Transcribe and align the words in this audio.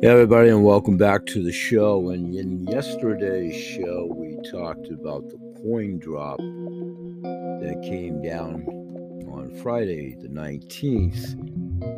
Hey 0.00 0.10
everybody, 0.10 0.48
and 0.50 0.62
welcome 0.62 0.96
back 0.96 1.26
to 1.26 1.42
the 1.42 1.50
show. 1.50 2.10
And 2.10 2.32
in 2.32 2.68
yesterday's 2.68 3.60
show, 3.60 4.06
we 4.14 4.36
talked 4.48 4.88
about 4.92 5.28
the 5.28 5.38
coin 5.60 5.98
drop 5.98 6.38
that 6.38 7.80
came 7.82 8.22
down 8.22 8.62
on 9.28 9.50
Friday, 9.60 10.14
the 10.20 10.28
19th, 10.28 11.34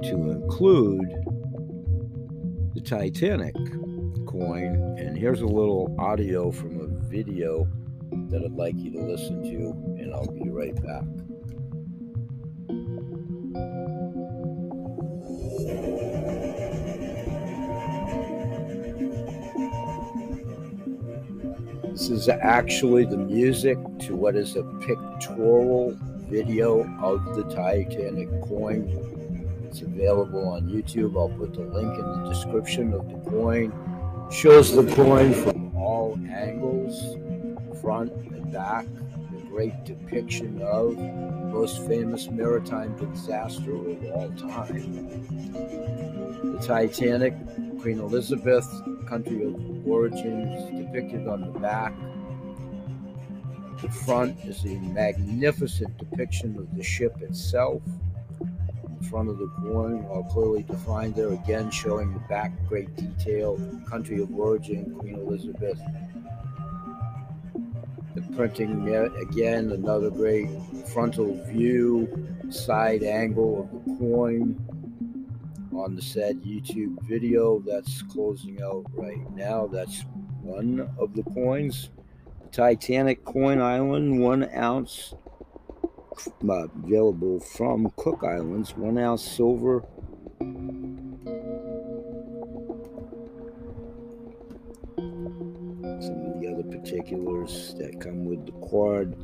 to 0.05 0.31
include 0.31 1.11
the 2.73 2.81
Titanic 2.81 3.55
coin. 4.27 4.97
And 4.99 5.19
here's 5.19 5.43
a 5.43 5.47
little 5.47 5.95
audio 5.99 6.51
from 6.51 6.81
a 6.81 6.87
video 7.07 7.69
that 8.31 8.43
I'd 8.43 8.53
like 8.53 8.77
you 8.79 8.93
to 8.93 9.03
listen 9.03 9.43
to, 9.43 10.01
and 10.01 10.15
I'll 10.15 10.33
be 10.33 10.49
right 10.49 10.75
back. 10.83 11.05
Is 22.11 22.29
actually 22.29 23.05
the 23.05 23.17
music 23.17 23.79
to 24.01 24.15
what 24.15 24.37
is 24.37 24.57
a 24.57 24.65
pictorial 24.81 25.97
video 26.29 26.83
of 27.03 27.37
the 27.37 27.45
Titanic 27.55 28.29
coin. 28.43 28.89
It's 29.65 29.83
available 29.83 30.49
on 30.49 30.69
YouTube. 30.69 31.17
I'll 31.17 31.37
put 31.37 31.55
the 31.55 31.61
link 31.61 31.97
in 31.99 32.23
the 32.23 32.29
description 32.29 32.93
of 32.93 33.09
the 33.09 33.31
coin. 33.31 33.73
Shows 34.31 34.75
the 34.75 34.85
coin 34.95 35.33
from 35.33 35.75
all 35.77 36.19
angles, 36.29 37.17
front 37.81 38.13
and 38.13 38.53
back. 38.53 38.87
Great 39.61 39.85
depiction 39.85 40.63
of 40.63 40.97
the 40.97 41.03
most 41.53 41.87
famous 41.87 42.31
maritime 42.31 42.97
disaster 42.97 43.75
of 43.75 44.05
all 44.07 44.31
time. 44.39 45.07
The 46.43 46.67
Titanic, 46.67 47.35
Queen 47.83 47.99
Elizabeth, 47.99 48.67
country 49.07 49.45
of 49.45 49.87
origin 49.87 50.49
is 50.49 50.87
depicted 50.87 51.29
on 51.29 51.43
the 51.43 51.59
back. 51.59 51.93
The 53.83 53.91
front 53.91 54.43
is 54.47 54.65
a 54.65 54.79
magnificent 54.79 55.95
depiction 55.99 56.57
of 56.57 56.75
the 56.75 56.83
ship 56.83 57.21
itself. 57.21 57.83
In 58.41 59.07
front 59.11 59.29
of 59.29 59.37
the 59.37 59.49
coin, 59.63 60.07
all 60.07 60.25
clearly 60.25 60.63
defined 60.63 61.17
there, 61.17 61.35
again 61.35 61.71
showing 61.71 62.15
the 62.15 62.21
back, 62.31 62.51
great 62.67 62.97
detail, 62.97 63.59
country 63.87 64.23
of 64.23 64.35
origin, 64.35 64.95
Queen 64.99 65.17
Elizabeth. 65.17 65.79
The 68.15 68.23
printing, 68.35 68.89
again, 69.21 69.71
another 69.71 70.11
great 70.11 70.49
frontal 70.93 71.43
view, 71.45 72.29
side 72.51 73.05
angle 73.05 73.63
of 73.63 73.85
the 73.85 73.97
coin 73.99 74.57
on 75.73 75.95
the 75.95 76.03
said 76.03 76.43
YouTube 76.43 77.01
video 77.09 77.61
that's 77.61 78.03
closing 78.03 78.61
out 78.63 78.85
right 78.93 79.31
now. 79.37 79.67
That's 79.69 80.05
one 80.43 80.91
of 80.99 81.15
the 81.15 81.23
coins. 81.23 81.91
Titanic 82.51 83.25
Coin 83.25 83.61
Island, 83.61 84.21
one 84.21 84.51
ounce, 84.57 85.15
uh, 86.49 86.67
available 86.85 87.39
from 87.39 87.93
Cook 87.97 88.25
Islands, 88.25 88.77
one 88.77 88.99
ounce 88.99 89.23
silver. 89.23 89.85
Particulars 97.01 97.75
that 97.79 97.99
come 97.99 98.27
with 98.27 98.45
the 98.45 98.69
card 98.69 99.15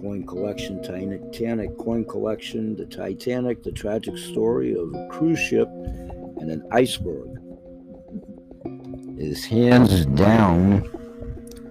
coin 0.00 0.24
collection, 0.26 0.82
Titanic 0.82 1.76
coin 1.76 2.04
collection, 2.04 2.74
the 2.74 2.86
Titanic, 2.86 3.62
the 3.62 3.72
tragic 3.72 4.16
story 4.16 4.74
of 4.74 4.94
a 4.94 5.08
cruise 5.08 5.38
ship 5.38 5.68
and 5.68 6.50
an 6.50 6.66
iceberg 6.72 7.28
is 9.18 9.44
hands 9.44 10.06
down 10.06 10.88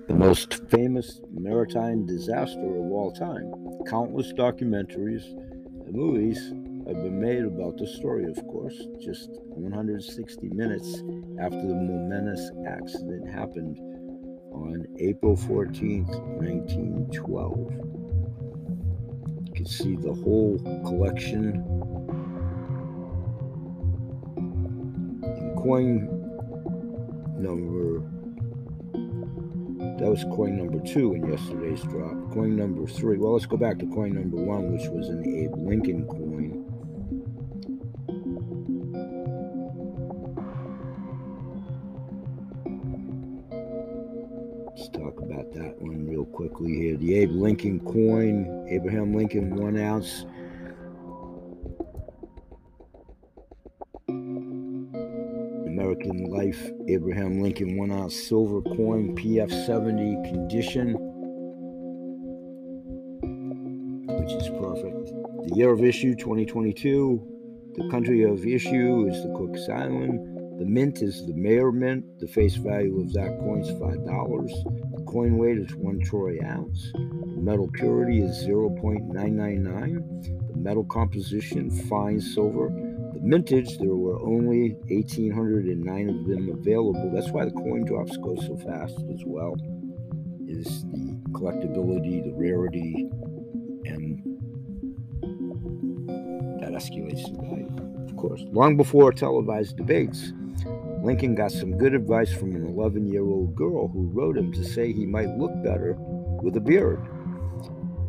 the 0.08 0.14
most 0.14 0.68
famous 0.70 1.22
maritime 1.32 2.06
disaster 2.06 2.60
of 2.60 2.92
all 2.92 3.12
time. 3.12 3.52
Countless 3.88 4.32
documentaries 4.34 5.26
and 5.86 5.94
movies 5.94 6.38
have 6.88 7.02
been 7.02 7.20
made 7.20 7.44
about 7.44 7.78
the 7.78 7.88
story, 7.88 8.26
of 8.26 8.36
course, 8.48 8.80
just 9.02 9.30
160 9.46 10.50
minutes 10.50 11.02
after 11.40 11.62
the 11.62 11.74
momentous 11.74 12.52
accident 12.68 13.28
happened 13.28 13.80
on 14.66 14.88
April 15.00 15.36
14th, 15.36 16.10
1912. 16.40 17.72
You 19.46 19.54
can 19.54 19.66
see 19.66 19.96
the 19.96 20.14
whole 20.14 20.58
collection 20.86 21.64
in 25.24 25.56
coin 25.58 26.10
number 27.38 28.02
that 29.98 30.10
was 30.10 30.24
coin 30.26 30.58
number 30.58 30.80
two 30.86 31.14
in 31.14 31.32
yesterday's 31.32 31.82
drop. 31.84 32.12
Coin 32.34 32.56
number 32.56 32.86
three. 32.86 33.18
Well, 33.18 33.34
let's 33.34 33.46
go 33.46 33.56
back 33.56 33.80
to 33.80 33.86
coin 33.88 34.14
number 34.14 34.38
one, 34.38 34.74
which 34.74 34.88
was 34.90 35.08
an 35.08 35.24
Abe 35.26 35.56
Lincoln 35.58 36.06
coin. 36.06 36.55
Let's 44.78 44.90
talk 44.90 45.22
about 45.22 45.54
that 45.54 45.82
one 45.82 46.06
real 46.06 46.26
quickly 46.26 46.76
here. 46.76 46.98
The 46.98 47.16
Abe 47.20 47.32
Lincoln 47.32 47.80
coin, 47.80 48.68
Abraham 48.70 49.16
Lincoln, 49.16 49.56
one 49.56 49.78
ounce. 49.80 50.26
American 55.66 56.26
Life, 56.26 56.72
Abraham 56.90 57.42
Lincoln, 57.42 57.78
one 57.78 57.90
ounce 57.90 58.16
silver 58.16 58.62
coin, 58.62 59.16
PF 59.16 59.50
70 59.66 60.30
condition, 60.30 60.94
which 64.20 64.34
is 64.34 64.50
perfect. 64.60 65.14
The 65.48 65.56
year 65.56 65.72
of 65.72 65.86
issue 65.86 66.16
2022. 66.16 67.32
The 67.76 67.90
country 67.90 68.24
of 68.24 68.46
issue 68.46 69.08
is 69.10 69.24
the 69.24 69.34
Cook 69.38 69.56
Island. 69.70 70.35
The 70.58 70.66
mint 70.66 71.02
is 71.02 71.26
the 71.28 71.34
Mayer 71.34 71.72
Mint. 71.72 72.06
The 72.20 72.28
face 72.28 72.56
value 72.56 73.02
of 73.02 73.12
that 73.14 73.40
coin 73.40 73.62
is 73.62 73.72
$5. 73.72 74.50
The 74.96 75.04
coin 75.04 75.38
weight 75.38 75.58
is 75.58 75.76
one 75.76 76.00
troy 76.00 76.40
ounce. 76.46 76.92
The 76.94 77.42
metal 77.42 77.68
purity 77.74 78.22
is 78.22 78.46
0.999. 78.48 80.54
The 80.54 80.58
metal 80.58 80.86
composition, 80.86 81.70
fine 81.70 82.22
silver. 82.22 82.70
The 83.14 83.20
mintage, 83.22 83.78
there 83.80 83.96
were 83.96 84.18
only 84.22 84.78
1,809 84.88 86.10
of 86.10 86.26
them 86.26 86.48
available. 86.50 87.12
That's 87.14 87.32
why 87.32 87.44
the 87.44 87.52
coin 87.52 87.84
drops 87.84 88.16
go 88.16 88.36
so 88.36 88.56
fast 88.58 89.04
as 89.14 89.26
well, 89.26 89.58
is 90.48 90.86
the 90.86 91.20
collectability, 91.32 92.24
the 92.24 92.32
rarity, 92.34 93.10
and 93.86 94.22
that 96.62 96.72
escalates 96.72 97.26
the 97.30 97.38
value, 97.42 97.70
of 98.06 98.16
course. 98.16 98.42
Long 98.52 98.78
before 98.78 99.12
televised 99.12 99.76
debates, 99.76 100.32
Lincoln 101.06 101.36
got 101.36 101.52
some 101.52 101.78
good 101.78 101.94
advice 101.94 102.34
from 102.34 102.56
an 102.56 102.66
11 102.66 103.08
year 103.08 103.24
old 103.24 103.56
girl 103.56 103.88
who 103.88 104.10
wrote 104.12 104.36
him 104.36 104.52
to 104.54 104.64
say 104.64 104.92
he 104.92 105.06
might 105.06 105.38
look 105.38 105.52
better 105.64 105.96
with 106.42 106.58
a 106.58 106.60
beard. 106.60 107.00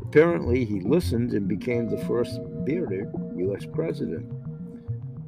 Apparently, 0.00 0.64
he 0.64 0.80
listened 0.80 1.32
and 1.32 1.46
became 1.46 1.90
the 1.90 2.02
first 2.06 2.40
bearded 2.64 3.12
U.S. 3.36 3.66
president. 3.66 4.32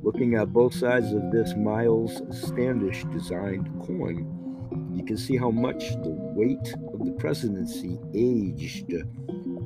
Looking 0.03 0.35
at 0.37 0.51
both 0.51 0.75
sides 0.75 1.13
of 1.13 1.31
this 1.31 1.55
Miles 1.57 2.23
Standish 2.31 3.05
designed 3.13 3.69
coin, 3.87 4.95
you 4.95 5.05
can 5.05 5.19
see 5.19 5.37
how 5.37 5.51
much 5.51 5.91
the 6.03 6.17
weight 6.35 6.75
of 6.95 7.05
the 7.05 7.15
presidency 7.19 7.99
aged 8.15 8.95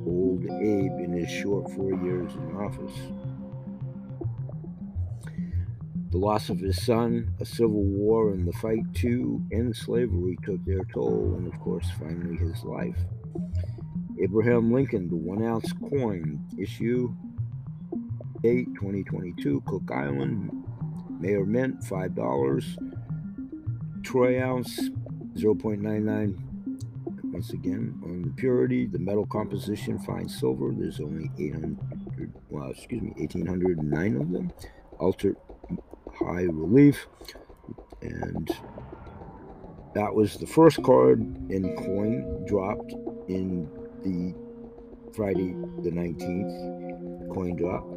old 0.05 0.43
Abe 0.43 0.99
in 0.99 1.13
his 1.13 1.29
short 1.29 1.71
four 1.71 1.93
years 2.03 2.33
in 2.33 2.57
office. 2.57 3.22
The 6.13 6.19
loss 6.19 6.49
of 6.51 6.59
his 6.59 6.79
son, 6.85 7.33
a 7.39 7.45
civil 7.45 7.81
war, 7.81 8.33
and 8.33 8.47
the 8.47 8.53
fight 8.53 8.93
to 8.97 9.43
end 9.51 9.75
slavery 9.75 10.37
took 10.43 10.63
their 10.63 10.83
toll, 10.93 11.33
and 11.35 11.51
of 11.51 11.59
course, 11.59 11.89
finally 11.99 12.35
his 12.35 12.63
life. 12.63 12.99
Abraham 14.21 14.71
Lincoln, 14.71 15.09
the 15.09 15.15
one 15.15 15.43
ounce 15.43 15.73
coin, 15.73 16.39
issue 16.55 17.15
8, 18.43 18.67
2022, 18.75 19.63
Cook 19.65 19.89
Island, 19.91 20.51
Mayer 21.19 21.47
Mint, 21.47 21.81
$5. 21.81 22.77
Troy 24.03 24.39
ounce, 24.39 24.91
0.99. 25.33 26.37
Once 27.23 27.53
again, 27.53 27.99
on 28.03 28.21
the 28.21 28.29
purity, 28.39 28.85
the 28.85 28.99
metal 28.99 29.25
composition, 29.25 29.97
fine 29.97 30.29
silver, 30.29 30.71
there's 30.77 30.99
only 30.99 31.31
800, 31.39 32.31
well, 32.51 32.69
excuse 32.69 33.01
me, 33.01 33.15
1,809 33.17 34.15
of 34.17 34.31
them. 34.31 34.53
Ultra 34.99 35.33
high 36.19 36.43
relief. 36.43 37.07
And 38.01 38.49
that 39.95 40.13
was 40.13 40.37
the 40.37 40.47
first 40.47 40.81
card 40.83 41.19
in 41.49 41.75
coin 41.77 42.45
dropped 42.47 42.93
in 43.27 43.69
the 44.03 44.33
Friday 45.15 45.55
the 45.83 45.91
19th 45.91 47.33
coin 47.33 47.55
drop. 47.55 47.87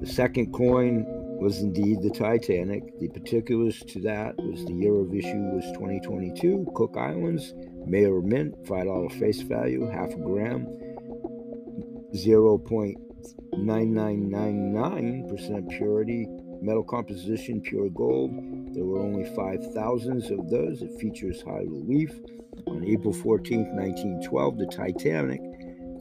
The 0.00 0.06
second 0.06 0.52
coin 0.52 1.04
was 1.40 1.58
indeed 1.60 2.02
the 2.02 2.10
Titanic. 2.10 2.98
The 3.00 3.08
particulars 3.08 3.80
to 3.88 4.00
that 4.02 4.36
was 4.38 4.64
the 4.64 4.72
year 4.72 4.94
of 5.00 5.12
issue 5.12 5.50
was 5.52 5.64
2022. 5.74 6.66
Cook 6.74 6.96
Islands, 6.96 7.52
Mayer 7.84 8.20
Mint, 8.20 8.54
$5 8.64 9.18
face 9.18 9.42
value, 9.42 9.88
half 9.90 10.12
a 10.12 10.16
gram, 10.16 10.66
0.9999% 13.54 15.68
purity, 15.70 16.26
metal 16.60 16.82
composition, 16.82 17.60
pure 17.60 17.88
gold. 17.90 18.32
There 18.74 18.84
were 18.84 18.98
only 19.00 19.24
5,000 19.34 20.30
of 20.30 20.50
those. 20.50 20.82
It 20.82 20.98
features 21.00 21.42
high 21.42 21.64
relief. 21.66 22.12
On 22.66 22.84
April 22.84 23.12
14, 23.12 23.74
1912, 23.74 24.58
the 24.58 24.66
Titanic 24.66 25.40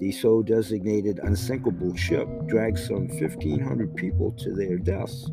the 0.02 0.12
so 0.12 0.42
designated 0.42 1.20
unsinkable 1.20 1.96
ship 1.96 2.28
dragged 2.48 2.80
some 2.80 3.08
1,500 3.08 3.96
people 3.96 4.32
to 4.32 4.52
their 4.52 4.80
deaths 4.80 5.30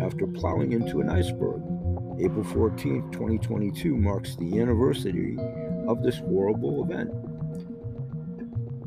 after 0.00 0.26
plowing 0.26 0.72
into 0.72 1.00
an 1.00 1.10
iceberg. 1.10 1.60
April 2.18 2.42
14, 2.42 3.10
2022 3.12 3.94
marks 3.94 4.34
the 4.36 4.58
anniversary 4.58 5.36
of 5.86 6.02
this 6.02 6.16
horrible 6.16 6.82
event. 6.82 7.10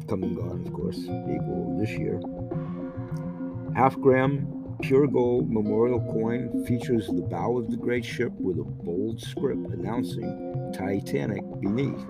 Come 0.07 0.23
and 0.23 0.35
gone, 0.35 0.63
of 0.65 0.73
course, 0.73 0.97
April 0.97 1.77
this 1.79 1.91
year. 1.91 2.19
Half 3.75 3.99
gram 4.01 4.77
pure 4.81 5.07
gold 5.07 5.51
memorial 5.51 5.99
coin 5.99 6.65
features 6.65 7.07
the 7.07 7.21
bow 7.21 7.57
of 7.57 7.69
the 7.69 7.77
great 7.77 8.05
ship 8.05 8.31
with 8.39 8.57
a 8.59 8.63
bold 8.63 9.21
script 9.21 9.73
announcing 9.73 10.71
Titanic 10.73 11.43
beneath. 11.59 12.05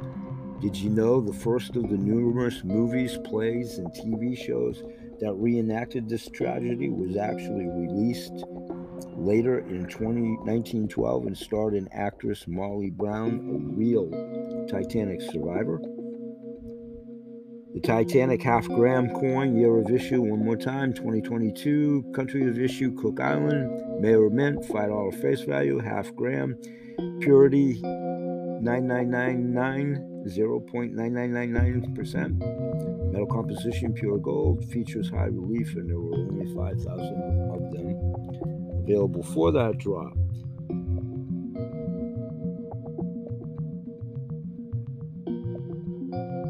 Did 0.61 0.75
you 0.75 0.89
know 0.89 1.21
the 1.21 1.33
first 1.33 1.75
of 1.75 1.89
the 1.89 1.97
numerous 1.97 2.63
movies, 2.63 3.17
plays, 3.23 3.77
and 3.77 3.87
TV 3.87 4.37
shows 4.37 4.83
that 5.19 5.33
reenacted 5.33 6.07
this 6.07 6.27
tragedy 6.29 6.89
was 6.89 7.17
actually 7.17 7.67
released 7.67 8.43
later 9.15 9.59
in 9.59 9.85
20, 9.85 10.21
1912 10.37 11.27
and 11.27 11.37
starred 11.37 11.75
in 11.75 11.87
actress 11.91 12.47
Molly 12.47 12.89
Brown, 12.89 13.39
a 13.49 13.75
real 13.75 14.09
Titanic 14.69 15.21
survivor? 15.21 15.79
The 17.79 17.87
Titanic 17.87 18.43
half 18.43 18.67
gram 18.67 19.09
coin, 19.09 19.55
year 19.55 19.79
of 19.79 19.89
issue, 19.89 20.21
one 20.21 20.43
more 20.43 20.57
time, 20.57 20.93
2022. 20.93 22.11
Country 22.13 22.45
of 22.49 22.59
issue, 22.59 22.93
Cook 22.93 23.21
Island. 23.21 24.01
Mayer 24.01 24.29
Mint, 24.29 24.61
$5 24.63 25.21
face 25.21 25.43
value, 25.43 25.79
half 25.79 26.13
gram. 26.13 26.57
Purity, 27.21 27.79
9999 27.81 30.25
0.9999%. 30.27 33.13
Metal 33.13 33.27
composition, 33.27 33.93
pure 33.93 34.17
gold, 34.17 34.65
features 34.65 35.09
high 35.09 35.27
relief, 35.27 35.73
and 35.77 35.89
there 35.89 36.01
were 36.01 36.15
only 36.15 36.53
5,000 36.53 37.49
of 37.49 37.71
them 37.71 37.95
available 38.83 39.23
for 39.23 39.53
that 39.53 39.77
drop. 39.77 40.17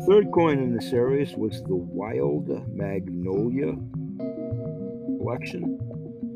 Third 0.09 0.31
coin 0.31 0.57
in 0.57 0.73
the 0.73 0.81
series 0.81 1.35
was 1.35 1.61
the 1.61 1.75
Wild 1.75 2.49
Magnolia 2.75 3.75
collection 5.19 5.77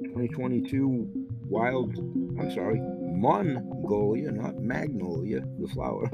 2022 0.04 1.10
Wild, 1.50 1.98
I'm 2.40 2.52
sorry, 2.54 2.80
Mongolia, 2.80 4.32
not 4.32 4.60
Magnolia, 4.60 5.42
the 5.60 5.68
flower. 5.70 6.08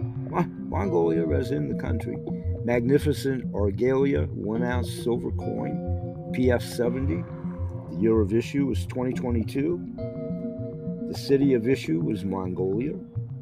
Mongolia 0.70 1.28
as 1.38 1.52
in 1.52 1.68
the 1.68 1.78
country. 1.78 2.18
Magnificent 2.64 3.54
Argalia, 3.54 4.24
one 4.28 4.64
ounce 4.64 4.90
silver 4.90 5.32
coin, 5.32 6.32
PF 6.32 6.62
70. 6.62 7.26
The 7.92 8.02
year 8.02 8.22
of 8.22 8.34
issue 8.34 8.68
was 8.68 8.86
2022. 8.86 9.96
The 11.10 11.18
city 11.18 11.56
of 11.56 11.68
issue 11.68 12.00
was 12.00 12.24
Mongolia. 12.24 12.94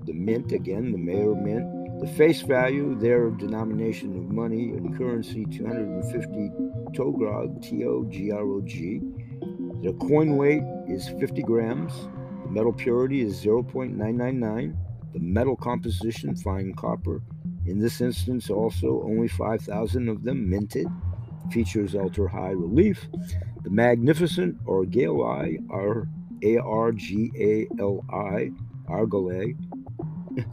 The 0.06 0.14
mint, 0.14 0.54
again, 0.54 0.92
the 0.92 0.98
Mayer 0.98 1.36
mint. 1.36 1.77
The 2.00 2.08
face 2.16 2.42
value, 2.42 2.94
their 2.94 3.32
denomination 3.32 4.16
of 4.16 4.30
money 4.30 4.70
and 4.70 4.96
currency, 4.96 5.46
250 5.46 6.52
Togrog, 6.94 7.62
T 7.64 7.86
O 7.86 8.04
G 8.04 8.32
R 8.32 8.44
O 8.44 8.62
G. 8.62 9.02
The 9.82 9.94
coin 9.94 10.38
weight 10.38 10.62
is 10.88 11.10
50 11.20 11.42
grams. 11.42 11.94
The 12.44 12.52
metal 12.52 12.72
purity 12.72 13.22
is 13.22 13.44
0.999. 13.44 14.78
The 15.14 15.20
metal 15.20 15.56
composition, 15.56 16.36
fine 16.36 16.74
copper. 16.76 17.24
In 17.66 17.80
this 17.80 18.00
instance, 18.00 18.52
also 18.52 19.02
only 19.04 19.28
5,000 19.28 20.08
of 20.08 20.24
them 20.24 20.48
minted. 20.48 20.88
Features 21.52 21.96
ultra 21.96 22.30
high 22.30 22.52
relief. 22.52 23.08
The 23.64 23.72
magnificent 23.72 24.64
Argali, 24.66 25.66
R 25.72 26.08
A 26.44 26.58
R 26.58 26.92
G 26.92 27.32
A 27.40 27.68
L 27.82 28.06
I, 28.14 28.52
Argale, 28.88 29.56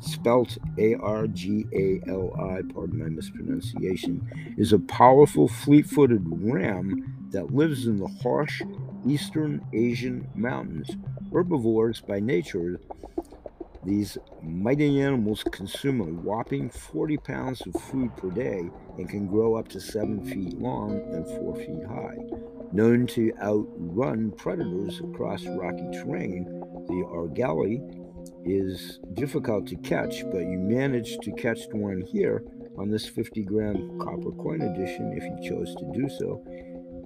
spelt 0.00 0.58
A 0.78 0.94
R 0.96 1.26
G 1.26 1.66
A 1.72 2.00
L 2.08 2.32
I, 2.38 2.62
pardon 2.72 2.98
my 2.98 3.08
mispronunciation, 3.08 4.26
is 4.56 4.72
a 4.72 4.78
powerful 4.78 5.48
fleet 5.48 5.86
footed 5.86 6.24
ram 6.26 7.28
that 7.30 7.54
lives 7.54 7.86
in 7.86 7.98
the 7.98 8.08
harsh 8.22 8.62
eastern 9.06 9.64
Asian 9.72 10.28
mountains. 10.34 10.90
Herbivores 11.32 12.00
by 12.00 12.20
nature, 12.20 12.80
these 13.84 14.16
mighty 14.42 15.00
animals 15.02 15.44
consume 15.50 16.00
a 16.00 16.04
whopping 16.04 16.70
40 16.70 17.18
pounds 17.18 17.62
of 17.66 17.74
food 17.82 18.16
per 18.16 18.30
day 18.30 18.70
and 18.96 19.08
can 19.08 19.26
grow 19.26 19.56
up 19.56 19.68
to 19.68 19.80
7 19.80 20.24
feet 20.24 20.58
long 20.58 20.92
and 21.12 21.26
4 21.26 21.56
feet 21.56 21.84
high. 21.86 22.16
Known 22.72 23.06
to 23.08 23.32
outrun 23.42 24.32
predators 24.32 25.00
across 25.00 25.44
rocky 25.44 25.86
terrain, 25.92 26.44
the 26.86 27.04
argali 27.12 28.03
is 28.44 29.00
difficult 29.14 29.66
to 29.68 29.76
catch, 29.76 30.22
but 30.30 30.40
you 30.40 30.58
managed 30.58 31.22
to 31.22 31.32
catch 31.32 31.60
one 31.72 32.00
here 32.00 32.42
on 32.78 32.90
this 32.90 33.06
50 33.06 33.42
gram 33.44 33.98
copper 33.98 34.32
coin 34.32 34.62
edition 34.62 35.12
if 35.16 35.22
you 35.22 35.48
chose 35.48 35.74
to 35.76 35.84
do 35.92 36.08
so 36.08 36.42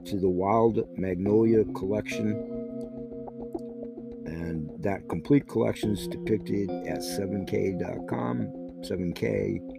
to 0.05 0.19
the 0.19 0.29
Wild 0.29 0.88
Magnolia 0.96 1.64
collection. 1.75 2.31
And 4.26 4.70
that 4.82 5.08
complete 5.08 5.49
collection 5.49 5.93
is 5.93 6.08
depicted 6.08 6.70
at 6.70 7.00
7k.com 7.00 8.52
7k 8.82 9.79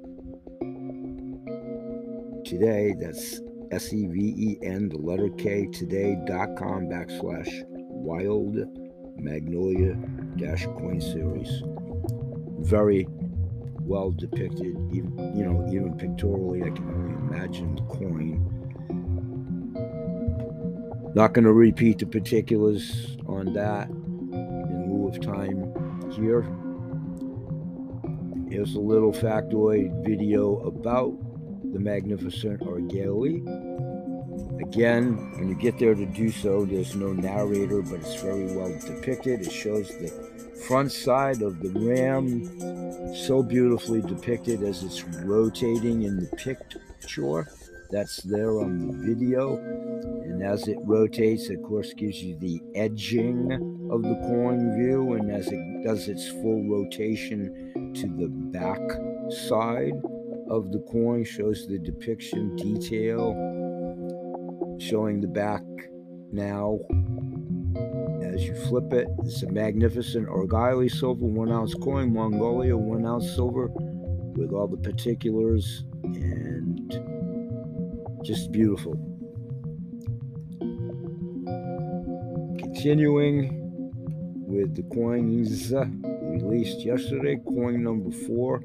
today. 2.45 2.93
That's 2.99 3.41
s-e-v-e-n 3.71 4.89
the 4.89 4.97
letter 4.97 5.29
k 5.37 5.67
today.com 5.67 6.87
backslash 6.87 7.63
wild 7.67 8.57
magnolia 9.19 9.93
dash 10.37 10.65
coin 10.77 10.99
series 11.01 11.63
very 12.59 13.07
well 13.81 14.11
depicted 14.11 14.75
even 14.91 15.33
you 15.35 15.45
know 15.45 15.65
even 15.69 15.97
pictorially 15.97 16.63
i 16.63 16.69
can 16.69 16.87
only 16.89 17.13
imagine 17.35 17.75
the 17.75 17.81
coin 17.83 18.45
not 21.15 21.33
going 21.33 21.45
to 21.45 21.53
repeat 21.53 21.97
the 21.97 22.05
particulars 22.05 23.17
on 23.25 23.53
that 23.53 23.89
in 23.89 24.85
lieu 24.87 25.07
of 25.07 25.19
time 25.19 25.73
here. 26.11 26.41
Here's 28.49 28.75
a 28.75 28.79
little 28.79 29.11
factoid 29.11 30.05
video 30.05 30.57
about 30.59 31.13
the 31.71 31.79
magnificent 31.79 32.61
Argali. 32.61 33.68
Again, 34.61 35.31
when 35.37 35.47
you 35.49 35.55
get 35.55 35.79
there 35.79 35.95
to 35.95 36.05
do 36.05 36.31
so, 36.31 36.65
there's 36.65 36.95
no 36.95 37.13
narrator, 37.13 37.81
but 37.81 38.01
it's 38.01 38.21
very 38.21 38.53
well 38.55 38.77
depicted. 38.85 39.41
It 39.41 39.51
shows 39.51 39.87
the 39.87 40.09
front 40.67 40.91
side 40.91 41.41
of 41.41 41.61
the 41.61 41.69
ram 41.69 43.15
so 43.15 43.41
beautifully 43.41 44.01
depicted 44.01 44.61
as 44.63 44.83
it's 44.83 45.03
rotating 45.03 46.03
in 46.03 46.17
the 46.17 46.27
picture 46.35 47.47
that's 47.89 48.21
there 48.23 48.59
on 48.59 48.87
the 48.87 48.93
video. 49.07 49.55
And 49.57 50.43
as 50.43 50.67
it 50.67 50.77
rotates, 50.83 51.49
of 51.49 51.63
course, 51.63 51.93
gives 51.93 52.21
you 52.21 52.37
the 52.37 52.61
edging 52.75 53.51
of 53.91 54.03
the 54.03 54.15
coin 54.27 54.75
view. 54.77 55.13
And 55.13 55.31
as 55.31 55.47
it 55.47 55.83
does 55.83 56.07
its 56.07 56.27
full 56.29 56.63
rotation 56.69 57.93
to 57.95 58.07
the 58.07 58.27
back 58.27 58.79
side 59.47 59.93
of 60.49 60.71
the 60.71 60.79
coin, 60.91 61.23
shows 61.23 61.67
the 61.67 61.79
depiction 61.79 62.55
detail, 62.55 63.33
showing 64.79 65.21
the 65.21 65.27
back 65.27 65.63
now. 66.31 66.79
As 68.23 68.43
you 68.45 68.55
flip 68.67 68.93
it, 68.93 69.07
it's 69.19 69.43
a 69.43 69.51
magnificent 69.51 70.27
Argali 70.27 70.89
silver 70.89 71.25
one 71.25 71.51
ounce 71.51 71.73
coin, 71.75 72.13
Mongolia 72.13 72.77
one 72.77 73.05
ounce 73.05 73.29
silver, 73.35 73.67
with 73.67 74.51
all 74.51 74.67
the 74.67 74.77
particulars 74.77 75.83
and 76.03 76.91
just 78.23 78.51
beautiful. 78.51 78.93
Continuing 82.59 83.59
with 84.47 84.75
the 84.75 84.83
coins 84.93 85.73
uh, 85.73 85.85
released 86.21 86.85
yesterday, 86.85 87.37
coin 87.47 87.83
number 87.83 88.11
four 88.25 88.61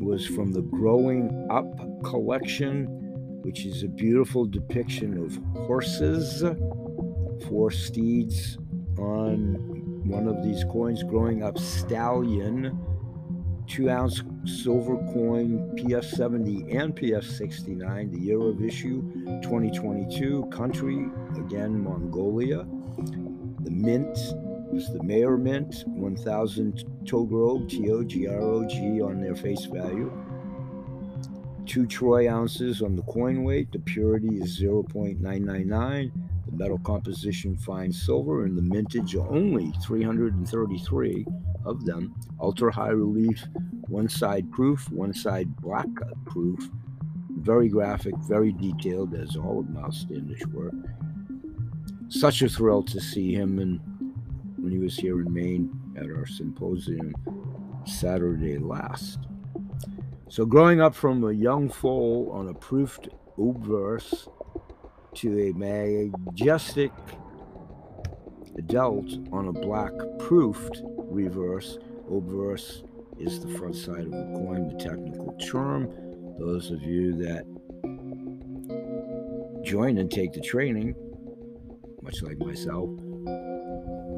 was 0.00 0.26
from 0.26 0.52
the 0.52 0.60
Growing 0.60 1.46
Up 1.50 1.66
collection, 2.04 3.05
which 3.46 3.64
is 3.64 3.84
a 3.84 3.88
beautiful 3.88 4.44
depiction 4.44 5.16
of 5.24 5.38
horses, 5.66 6.42
four 7.48 7.70
steeds 7.70 8.58
on 8.98 9.54
one 10.04 10.26
of 10.26 10.42
these 10.42 10.64
coins 10.64 11.04
growing 11.04 11.44
up 11.44 11.56
stallion 11.56 12.76
two 13.68 13.88
ounce 13.88 14.22
silver 14.44 14.96
coin 15.12 15.72
PF70 15.76 16.76
and 16.76 16.96
PF69, 16.96 18.12
the 18.12 18.18
year 18.18 18.40
of 18.40 18.60
issue 18.60 19.00
2022, 19.42 20.48
country 20.50 21.06
again 21.36 21.82
Mongolia. 21.82 22.66
The 23.60 23.70
mint 23.70 24.16
was 24.72 24.92
the 24.92 25.02
Mayer 25.04 25.36
Mint 25.36 25.84
1000 25.86 26.84
Togrog, 27.04 27.68
T 27.68 27.90
O 27.90 28.02
G 28.02 28.26
R 28.26 28.40
O 28.40 28.66
G 28.66 29.00
on 29.00 29.20
their 29.20 29.36
face 29.36 29.66
value. 29.66 30.10
Two 31.66 31.84
troy 31.84 32.32
ounces 32.32 32.80
on 32.80 32.94
the 32.94 33.02
coin 33.02 33.42
weight. 33.42 33.72
The 33.72 33.80
purity 33.80 34.38
is 34.38 34.60
0.999. 34.60 36.12
The 36.46 36.52
metal 36.52 36.78
composition 36.78 37.56
fine 37.56 37.92
silver 37.92 38.44
and 38.44 38.56
the 38.56 38.62
mintage 38.62 39.16
only 39.16 39.72
333 39.84 41.26
of 41.64 41.84
them. 41.84 42.14
Ultra 42.40 42.72
high 42.72 42.90
relief, 42.90 43.44
one 43.88 44.08
side 44.08 44.50
proof, 44.52 44.88
one 44.90 45.12
side 45.12 45.56
black 45.56 45.88
proof. 46.24 46.70
Very 47.30 47.68
graphic, 47.68 48.14
very 48.28 48.52
detailed, 48.52 49.14
as 49.14 49.36
all 49.36 49.60
of 49.60 49.68
Miles 49.68 49.98
Standish 50.00 50.46
work. 50.46 50.74
Such 52.08 52.42
a 52.42 52.48
thrill 52.48 52.84
to 52.84 53.00
see 53.00 53.34
him 53.34 53.58
and 53.58 53.80
when 54.56 54.70
he 54.70 54.78
was 54.78 54.96
here 54.96 55.20
in 55.20 55.32
Maine 55.32 55.70
at 55.96 56.06
our 56.06 56.26
symposium 56.26 57.12
Saturday 57.84 58.58
last. 58.58 59.18
So, 60.28 60.44
growing 60.44 60.80
up 60.80 60.94
from 60.94 61.22
a 61.22 61.32
young 61.32 61.68
foal 61.68 62.30
on 62.32 62.48
a 62.48 62.54
proofed 62.54 63.08
obverse 63.38 64.28
to 65.14 65.40
a 65.40 65.52
majestic 65.52 66.90
adult 68.58 69.06
on 69.32 69.48
a 69.48 69.52
black 69.52 69.92
proofed 70.18 70.82
reverse. 70.96 71.78
Obverse 72.10 72.82
is 73.18 73.38
the 73.40 73.48
front 73.56 73.76
side 73.76 74.06
of 74.06 74.12
a 74.12 74.32
coin, 74.34 74.68
the 74.68 74.82
technical 74.82 75.32
term. 75.38 75.88
Those 76.38 76.72
of 76.72 76.82
you 76.82 77.12
that 77.18 77.44
join 79.64 79.98
and 79.98 80.10
take 80.10 80.32
the 80.32 80.40
training, 80.40 80.96
much 82.02 82.20
like 82.22 82.38
myself, 82.38 82.90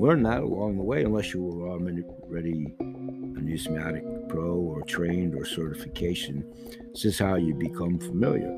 learn 0.00 0.22
that 0.22 0.40
along 0.40 0.78
the 0.78 0.82
way 0.82 1.04
unless 1.04 1.34
you 1.34 1.42
were 1.42 1.68
already 1.68 2.74
a 2.80 2.82
numismatic 2.82 4.04
pro 4.28 4.54
or 4.54 4.82
trained 4.82 5.34
or 5.34 5.44
certification. 5.44 6.44
This 6.92 7.04
is 7.04 7.18
how 7.18 7.36
you 7.36 7.54
become 7.54 7.98
familiar. 7.98 8.52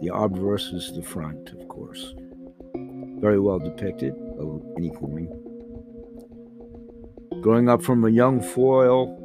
The 0.00 0.10
obverse 0.14 0.66
is 0.66 0.92
the 0.94 1.02
front, 1.02 1.50
of 1.50 1.68
course. 1.68 2.14
Very 3.20 3.40
well 3.40 3.58
depicted 3.58 4.14
of 4.38 4.62
any 4.76 4.90
coin. 4.90 5.28
Growing 7.40 7.68
up 7.68 7.82
from 7.82 8.04
a 8.04 8.10
young 8.10 8.40
foil, 8.40 9.16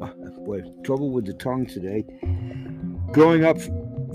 boy, 0.44 0.62
trouble 0.84 1.10
with 1.10 1.26
the 1.26 1.34
tongue 1.34 1.66
today. 1.66 2.04
Growing 3.12 3.44
up 3.44 3.58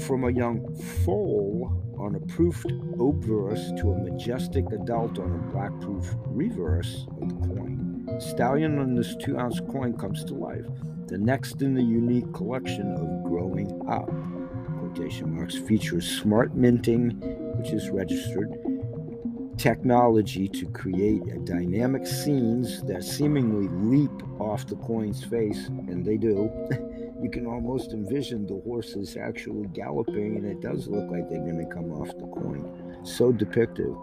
from 0.02 0.24
a 0.24 0.32
young 0.32 0.76
foal 1.06 1.72
on 2.00 2.16
a 2.16 2.20
proofed 2.20 2.72
obverse 3.00 3.72
to 3.78 3.92
a 3.92 3.98
majestic 3.98 4.66
adult 4.72 5.20
on 5.20 5.32
a 5.32 5.52
black 5.52 5.72
proof 5.82 6.16
reverse 6.26 7.08
of 7.22 7.30
the 7.30 7.48
coin, 7.48 8.18
stallion 8.20 8.80
on 8.80 8.96
this 8.96 9.16
two 9.16 9.38
ounce 9.38 9.60
coin 9.60 9.94
comes 9.94 10.24
to 10.24 10.34
life. 10.34 10.66
The 11.08 11.18
next 11.18 11.62
in 11.62 11.74
the 11.74 11.84
unique 11.84 12.34
collection 12.34 12.94
of 12.94 13.24
growing 13.24 13.82
up 13.90 14.10
quotation 14.80 15.36
marks 15.36 15.56
features 15.58 16.06
smart 16.06 16.56
minting, 16.56 17.12
which 17.58 17.72
is 17.72 17.90
registered, 17.90 18.52
technology 19.58 20.48
to 20.48 20.66
create 20.68 21.22
dynamic 21.46 22.06
scenes 22.06 22.84
that 22.84 23.04
seemingly 23.04 23.68
leap 23.70 24.12
off 24.40 24.68
the 24.68 24.76
coin's 24.78 25.24
face, 25.24 25.68
and 25.68 26.06
they 26.06 26.18
do. 26.18 26.52
you 27.22 27.30
can 27.32 27.46
almost 27.46 27.94
envision 27.94 28.46
the 28.46 28.60
horses 28.66 29.18
actually 29.18 29.68
galloping, 29.68 30.36
and 30.36 30.46
it 30.46 30.62
does 30.62 30.88
look 30.88 31.10
like 31.10 31.30
they're 31.30 31.40
going 31.40 31.58
to 31.58 31.74
come 31.74 31.92
off 31.94 32.08
the 32.18 32.28
coin. 32.28 33.00
So 33.04 33.32
depictive. 33.32 33.96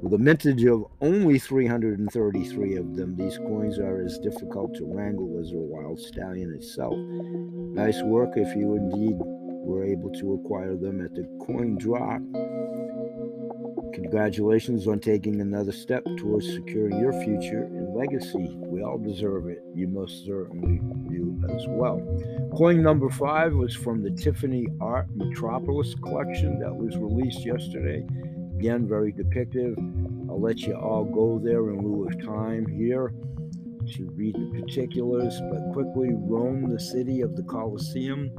With 0.00 0.14
a 0.14 0.18
mintage 0.18 0.64
of 0.64 0.86
only 1.00 1.40
333 1.40 2.76
of 2.76 2.94
them, 2.94 3.16
these 3.16 3.36
coins 3.36 3.78
are 3.78 4.00
as 4.04 4.18
difficult 4.20 4.74
to 4.76 4.86
wrangle 4.86 5.40
as 5.40 5.50
a 5.50 5.56
wild 5.56 5.98
stallion 5.98 6.54
itself. 6.54 6.96
Nice 6.96 8.00
work 8.02 8.30
if 8.36 8.54
you 8.56 8.76
indeed 8.76 9.16
were 9.18 9.84
able 9.84 10.10
to 10.20 10.34
acquire 10.34 10.76
them 10.76 11.04
at 11.04 11.14
the 11.14 11.24
coin 11.44 11.76
drop. 11.78 12.22
Congratulations 13.92 14.86
on 14.86 15.00
taking 15.00 15.40
another 15.40 15.72
step 15.72 16.04
towards 16.16 16.46
securing 16.46 17.00
your 17.00 17.12
future 17.24 17.64
and 17.64 17.94
legacy. 17.94 18.56
We 18.56 18.82
all 18.82 18.98
deserve 18.98 19.48
it. 19.48 19.64
You 19.74 19.88
most 19.88 20.24
certainly 20.24 20.78
do 21.10 21.36
as 21.52 21.64
well. 21.66 22.00
Coin 22.56 22.82
number 22.82 23.10
five 23.10 23.52
was 23.52 23.74
from 23.74 24.02
the 24.02 24.10
Tiffany 24.10 24.68
Art 24.80 25.08
Metropolis 25.16 25.94
collection 25.96 26.60
that 26.60 26.74
was 26.74 26.96
released 26.96 27.44
yesterday. 27.44 28.06
Again, 28.58 28.88
very 28.88 29.12
depictive. 29.12 29.78
I'll 30.28 30.40
let 30.40 30.58
you 30.58 30.74
all 30.74 31.04
go 31.04 31.38
there 31.38 31.70
in 31.70 31.80
lieu 31.80 32.08
of 32.08 32.20
time 32.26 32.66
here 32.66 33.14
to 33.94 34.10
read 34.16 34.34
the 34.34 34.60
particulars, 34.60 35.40
but 35.48 35.72
quickly 35.72 36.10
Rome, 36.12 36.68
the 36.68 36.80
city 36.80 37.20
of 37.20 37.36
the 37.36 37.44
Colosseum, 37.44 38.32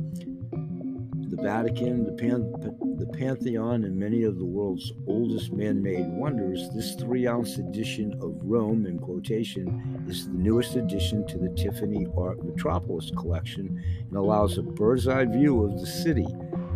the 1.29 1.41
Vatican, 1.41 2.03
the, 2.03 2.11
Pan- 2.11 2.51
the 2.97 3.07
Pantheon, 3.17 3.85
and 3.85 3.95
many 3.95 4.23
of 4.23 4.37
the 4.37 4.43
world's 4.43 4.91
oldest 5.07 5.53
man 5.53 5.81
made 5.81 6.05
wonders, 6.09 6.69
this 6.75 6.95
three 6.95 7.25
ounce 7.25 7.57
edition 7.57 8.11
of 8.21 8.35
Rome, 8.43 8.85
in 8.87 8.99
quotation, 8.99 10.03
is 10.09 10.27
the 10.27 10.33
newest 10.33 10.75
addition 10.75 11.25
to 11.27 11.37
the 11.37 11.49
Tiffany 11.55 12.07
Art 12.17 12.43
Metropolis 12.43 13.09
collection 13.17 13.81
and 14.09 14.17
allows 14.17 14.57
a 14.57 14.63
bird's 14.63 15.07
eye 15.07 15.23
view 15.23 15.63
of 15.63 15.79
the 15.79 15.87
city. 15.87 16.27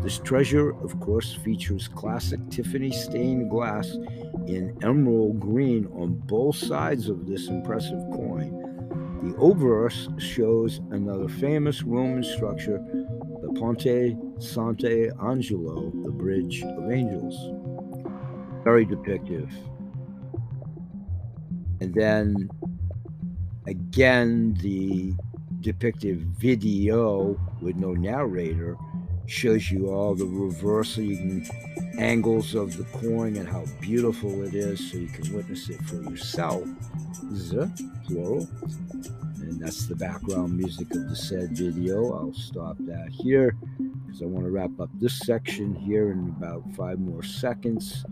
This 0.03 0.19
treasure, 0.19 0.71
of 0.83 0.99
course, 0.99 1.33
features 1.33 1.87
classic 1.87 2.41
Tiffany 2.49 2.91
stained 2.91 3.49
glass 3.49 3.89
in 4.47 4.77
emerald 4.83 5.39
green 5.39 5.87
on 5.95 6.15
both 6.25 6.57
sides 6.57 7.07
of 7.07 7.25
this 7.25 7.47
impressive 7.47 8.01
coin. 8.11 8.51
The 9.23 9.33
obverse 9.37 10.09
shows 10.17 10.81
another 10.91 11.29
famous 11.29 11.83
Roman 11.83 12.21
structure 12.21 12.79
the 13.41 13.53
Ponte 13.57 14.17
Sant'Angelo, 14.39 16.03
the 16.03 16.11
Bridge 16.11 16.63
of 16.63 16.91
Angels. 16.91 17.37
Very 18.65 18.85
depictive. 18.85 19.49
And 21.79 21.93
then 21.93 22.49
again, 23.67 24.55
the 24.55 25.13
depictive 25.61 26.19
video 26.37 27.39
with 27.61 27.77
no 27.77 27.93
narrator 27.93 28.75
shows 29.25 29.71
you 29.71 29.89
all 29.89 30.15
the 30.15 30.25
reversing 30.25 31.47
angles 31.97 32.55
of 32.55 32.75
the 32.77 32.83
coin 32.97 33.35
and 33.37 33.47
how 33.47 33.63
beautiful 33.81 34.43
it 34.43 34.53
is 34.53 34.91
so 34.91 34.97
you 34.97 35.07
can 35.07 35.33
witness 35.33 35.69
it 35.69 35.81
for 35.83 35.97
yourself. 36.03 36.63
Z, 37.33 37.67
plural. 38.05 38.47
And 39.41 39.59
that's 39.61 39.85
the 39.87 39.95
background 39.95 40.57
music 40.57 40.91
of 40.91 41.09
the 41.09 41.15
said 41.15 41.51
video. 41.51 42.13
I'll 42.13 42.33
stop 42.33 42.77
that 42.79 43.09
here 43.09 43.55
because 44.05 44.21
I 44.21 44.25
want 44.25 44.45
to 44.45 44.51
wrap 44.51 44.79
up 44.79 44.89
this 44.95 45.19
section 45.19 45.75
here 45.75 46.11
in 46.11 46.33
about 46.37 46.63
five 46.75 46.99
more 46.99 47.23
seconds. 47.23 48.05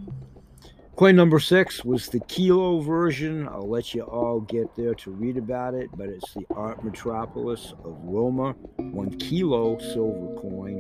Coin 1.02 1.16
number 1.16 1.40
six 1.40 1.84
was 1.84 2.10
the 2.10 2.20
kilo 2.20 2.80
version. 2.80 3.48
I'll 3.48 3.68
let 3.68 3.96
you 3.96 4.04
all 4.04 4.40
get 4.40 4.76
there 4.76 4.94
to 4.94 5.10
read 5.10 5.36
about 5.36 5.74
it, 5.74 5.90
but 5.98 6.10
it's 6.10 6.32
the 6.36 6.46
Art 6.52 6.86
Metropolis 6.86 7.74
of 7.84 7.98
Roma, 8.04 8.52
one 8.78 9.10
kilo 9.18 9.80
silver 9.80 10.40
coin 10.40 10.80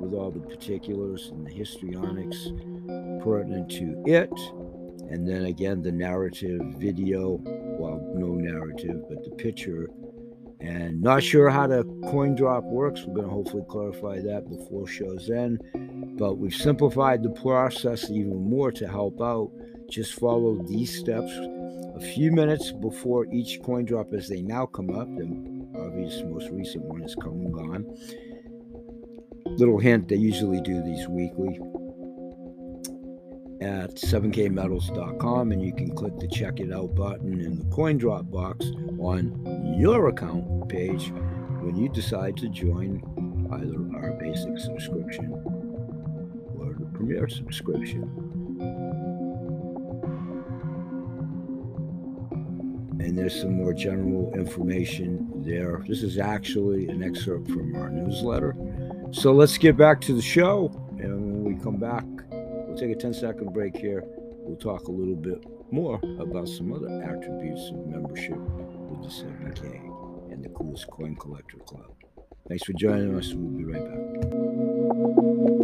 with 0.00 0.14
all 0.14 0.30
the 0.30 0.40
particulars 0.40 1.28
and 1.34 1.46
the 1.46 1.52
histrionics 1.52 2.48
pertinent 3.22 3.70
to 3.72 4.02
it. 4.06 4.32
And 5.10 5.28
then 5.28 5.44
again, 5.44 5.82
the 5.82 5.92
narrative 5.92 6.62
video, 6.78 7.38
well, 7.44 8.00
no 8.14 8.28
narrative, 8.28 9.02
but 9.06 9.22
the 9.22 9.32
picture. 9.32 9.90
And 10.60 11.02
not 11.02 11.22
sure 11.22 11.50
how 11.50 11.66
the 11.66 11.84
coin 12.10 12.34
drop 12.34 12.64
works. 12.64 13.04
We're 13.04 13.16
going 13.16 13.28
to 13.28 13.32
hopefully 13.32 13.64
clarify 13.68 14.20
that 14.20 14.48
before 14.48 14.88
show's 14.88 15.30
end. 15.30 15.62
But 16.18 16.38
we've 16.38 16.54
simplified 16.54 17.22
the 17.22 17.30
process 17.30 18.10
even 18.10 18.50
more 18.50 18.72
to 18.72 18.88
help 18.88 19.20
out. 19.20 19.52
Just 19.90 20.18
follow 20.18 20.62
these 20.66 20.98
steps 20.98 21.32
a 21.96 22.00
few 22.14 22.30
minutes 22.30 22.72
before 22.72 23.26
each 23.32 23.60
coin 23.62 23.84
drop 23.84 24.12
as 24.12 24.28
they 24.28 24.42
now 24.42 24.66
come 24.66 24.90
up. 24.90 25.08
The 25.16 25.78
obvious 25.78 26.22
most 26.24 26.50
recent 26.50 26.84
one 26.84 27.02
is 27.02 27.14
come 27.14 27.32
and 27.32 27.52
gone 27.52 27.86
little 29.56 29.78
hint 29.78 30.08
they 30.08 30.16
usually 30.16 30.60
do 30.60 30.80
these 30.82 31.08
weekly 31.08 31.58
at 33.60 33.92
7kmetals.com 33.96 35.50
and 35.50 35.60
you 35.60 35.74
can 35.74 35.92
click 35.96 36.16
the 36.20 36.28
check 36.28 36.60
it 36.60 36.72
out 36.72 36.94
button 36.94 37.40
in 37.40 37.58
the 37.58 37.64
coin 37.74 37.98
drop 37.98 38.30
box 38.30 38.66
on 39.00 39.76
your 39.76 40.08
account 40.08 40.68
page 40.68 41.10
when 41.60 41.74
you 41.74 41.88
decide 41.88 42.36
to 42.36 42.48
join 42.48 43.02
either 43.52 43.98
our 43.98 44.12
basic 44.12 44.58
subscription 44.58 45.32
or 46.56 46.74
the 46.78 46.86
premier 46.94 47.28
subscription 47.28 48.27
and 53.08 53.16
there's 53.16 53.40
some 53.40 53.54
more 53.54 53.72
general 53.72 54.30
information 54.34 55.26
there. 55.36 55.82
This 55.88 56.02
is 56.02 56.18
actually 56.18 56.88
an 56.88 57.02
excerpt 57.02 57.50
from 57.50 57.74
our 57.74 57.88
newsletter. 57.88 58.54
So 59.12 59.32
let's 59.32 59.56
get 59.56 59.78
back 59.78 60.02
to 60.02 60.12
the 60.12 60.20
show. 60.20 60.70
And 60.98 61.42
when 61.42 61.44
we 61.44 61.62
come 61.62 61.78
back, 61.78 62.04
we'll 62.30 62.76
take 62.76 62.90
a 62.90 62.94
10 62.94 63.14
second 63.14 63.54
break 63.54 63.74
here. 63.74 64.04
We'll 64.04 64.58
talk 64.58 64.88
a 64.88 64.92
little 64.92 65.16
bit 65.16 65.42
more 65.72 65.98
about 66.20 66.48
some 66.48 66.70
other 66.70 67.02
attributes 67.02 67.70
of 67.70 67.86
membership 67.86 68.36
with 68.36 69.02
the 69.02 69.08
7K 69.08 70.30
and 70.30 70.44
the 70.44 70.50
coolest 70.50 70.90
coin 70.90 71.16
collector 71.16 71.56
club. 71.58 71.90
Thanks 72.46 72.64
for 72.64 72.74
joining 72.74 73.16
us. 73.16 73.32
We'll 73.32 73.56
be 73.56 73.64
right 73.64 73.84
back. 75.48 75.57